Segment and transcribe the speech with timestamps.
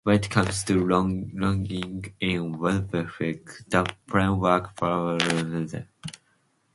[0.03, 5.75] When it comes to logging in WebFlux, the framework provides several options.